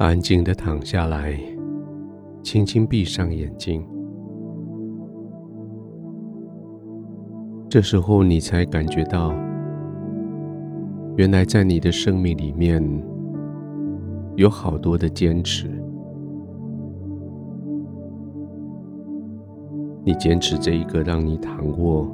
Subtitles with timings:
[0.00, 1.38] 安静的躺下来，
[2.42, 3.86] 轻轻闭上眼睛。
[7.68, 9.34] 这时候，你才感觉到，
[11.18, 12.82] 原来在你的生命里面，
[14.36, 15.68] 有好多的坚持。
[20.02, 22.10] 你坚持这一个让你躺卧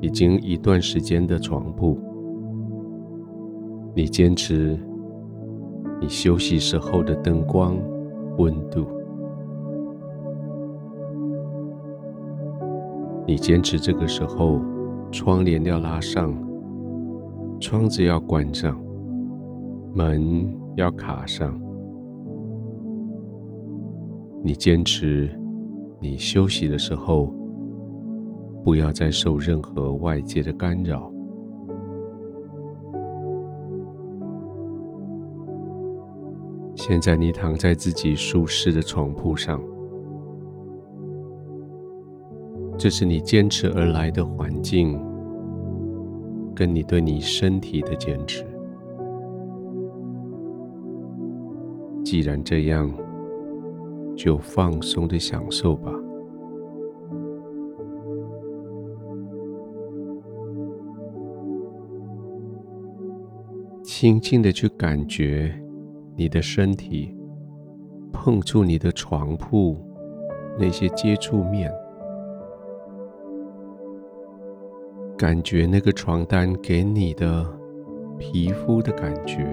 [0.00, 1.96] 已经一段时间的床铺，
[3.94, 4.76] 你坚持
[6.00, 7.76] 你休息时候的灯光
[8.38, 8.86] 温度，
[13.26, 14.60] 你坚持这个时候
[15.12, 16.34] 窗帘要拉上，
[17.60, 18.80] 窗子要关上，
[19.94, 21.60] 门要卡上，
[24.42, 25.30] 你坚持。
[26.02, 27.30] 你休息的时候，
[28.64, 31.12] 不要再受任何外界的干扰。
[36.82, 39.62] 现在你躺在自己舒适的床铺上，
[42.78, 44.98] 这是你坚持而来的环境，
[46.54, 48.46] 跟你对你身体的坚持。
[52.02, 52.90] 既然这样。
[54.16, 55.90] 就放松的享受吧，
[63.82, 65.58] 轻轻的去感觉
[66.20, 67.16] 你的身体
[68.12, 69.74] 碰触你的床铺
[70.58, 71.72] 那些接触面，
[75.16, 77.46] 感觉那个床单给你的
[78.18, 79.46] 皮肤的感觉，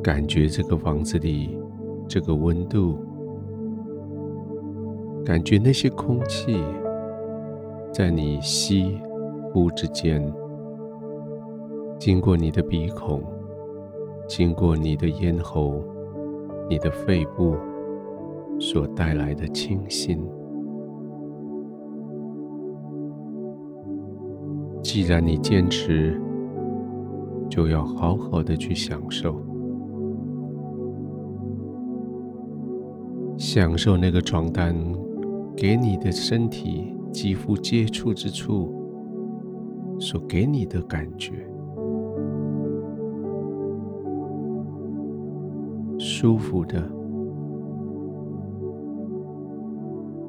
[0.00, 1.58] 感觉这个房子里。
[2.06, 2.96] 这个温度，
[5.24, 6.62] 感觉那些空气
[7.92, 9.00] 在你吸
[9.50, 10.32] 呼之间，
[11.98, 13.20] 经过你的鼻孔，
[14.26, 15.82] 经过你的咽喉，
[16.68, 17.56] 你的肺部
[18.58, 20.18] 所带来的清新。
[24.82, 26.20] 既然你坚持，
[27.48, 29.40] 就要好好的去享受。
[33.36, 34.74] 享受那个床单
[35.56, 38.72] 给你的身体肌肤接触之处
[39.98, 41.46] 所给你的感觉，
[46.24, 46.82] 舒服的、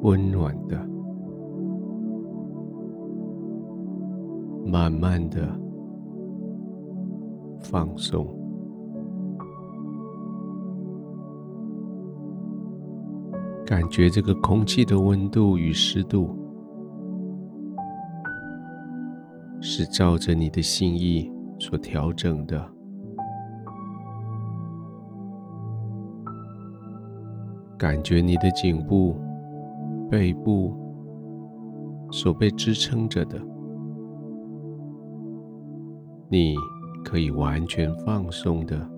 [0.02, 0.78] 温暖的、
[4.66, 5.48] 慢慢的
[7.62, 8.28] 放松。
[13.66, 16.36] 感觉这个空气的温度与湿度，
[19.62, 22.75] 是照着你的心意所调整的。
[27.78, 29.16] 感觉你的颈部、
[30.10, 30.74] 背部
[32.12, 33.40] 所被支撑着的，
[36.30, 36.56] 你
[37.04, 38.90] 可以完全放松的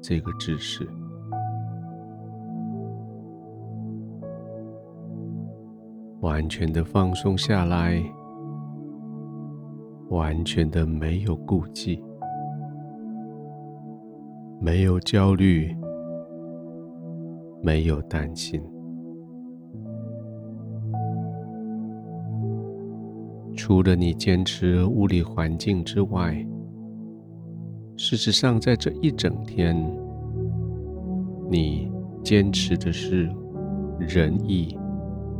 [0.00, 0.88] 这个姿势。
[6.20, 8.02] 完全的放松下来，
[10.10, 12.02] 完全的没有顾忌，
[14.60, 15.74] 没有焦虑，
[17.62, 18.62] 没有担心。
[23.56, 26.34] 除了你坚持物理环境之外，
[27.96, 29.76] 事实上，在这一整天，
[31.50, 31.90] 你
[32.22, 33.30] 坚持的是
[33.98, 34.76] 仁义。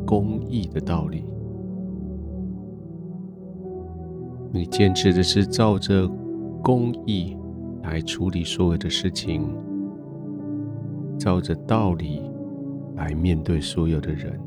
[0.06, 1.24] 公义的道理，
[4.50, 6.08] 你坚持的是照着
[6.64, 7.36] 公义
[7.84, 9.46] 来处理所有的事情，
[11.20, 12.22] 照着道理
[12.96, 14.40] 来面对所有的人，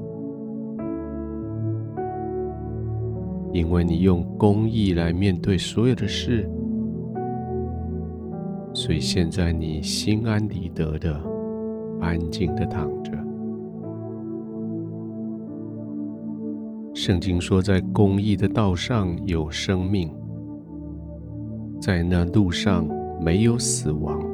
[3.53, 6.49] 因为你用公义来面对所有的事，
[8.73, 11.15] 所以现在你心安理得的、
[12.01, 13.11] 安静的躺着。
[16.95, 20.11] 圣经说，在公义的道上有生命，
[21.79, 22.87] 在那路上
[23.21, 24.32] 没有死亡。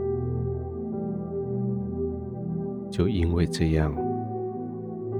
[3.00, 3.96] 就因为这样，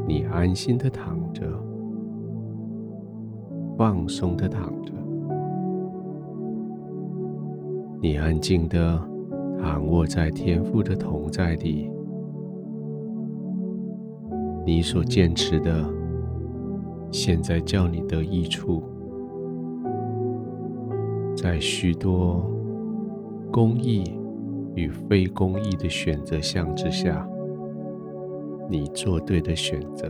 [0.06, 1.46] 你安心的躺着，
[3.78, 4.92] 放松的躺着，
[8.02, 9.02] 你安静的
[9.58, 11.90] 躺卧在天父的同在里，
[14.66, 15.90] 你所坚持的。
[17.12, 18.84] 现在叫你得益处，
[21.34, 22.46] 在许多
[23.54, 24.04] 公益
[24.76, 27.26] 与非公益的选择项之下，
[28.70, 30.08] 你做对的选择。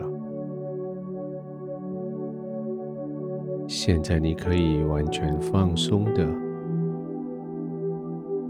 [3.68, 6.28] 现在你可以完全放松的，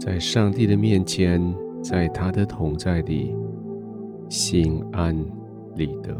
[0.00, 1.40] 在上帝的面前，
[1.82, 3.36] 在他的同在里，
[4.28, 5.14] 心安
[5.76, 6.16] 理得。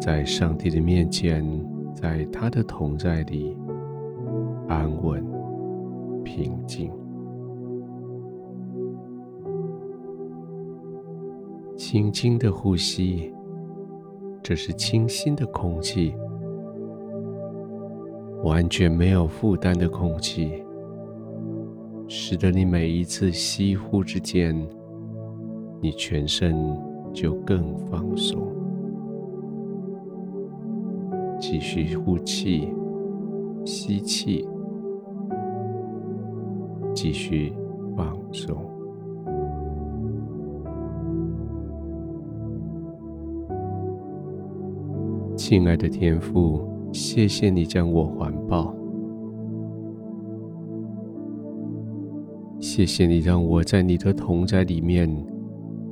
[0.00, 1.44] 在上帝的面前，
[1.94, 3.56] 在他的同在里，
[4.68, 5.24] 安稳
[6.22, 6.92] 平静。
[11.78, 13.32] 轻轻的呼吸，
[14.42, 16.12] 这是清新的空气，
[18.42, 20.64] 完全没有负担的空气，
[22.08, 24.52] 使得你每一次吸呼之间，
[25.80, 26.76] 你全身
[27.12, 28.42] 就更放松。
[31.38, 32.74] 继续呼气，
[33.64, 34.48] 吸气，
[36.92, 37.52] 继续
[37.96, 38.77] 放松。
[45.48, 46.60] 亲爱的天父，
[46.92, 48.74] 谢谢你将我环抱，
[52.60, 55.10] 谢谢你让我在你的同在里面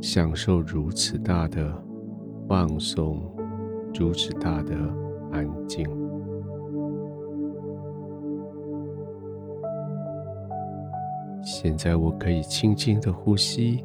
[0.02, 1.72] 享受如此大的
[2.46, 3.18] 放松，
[3.98, 4.74] 如此大的。
[5.32, 5.86] 安静。
[11.42, 13.82] 现在我可以轻轻的呼吸，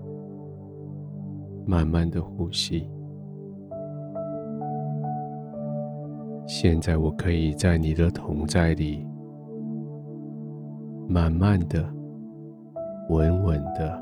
[1.65, 2.89] 慢慢的呼吸。
[6.53, 9.07] 现在我可以在你的同在里，
[11.07, 11.81] 慢慢的、
[13.07, 13.97] 稳稳的、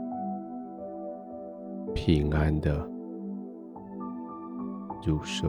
[1.94, 2.75] 平安的
[5.06, 5.48] 入睡。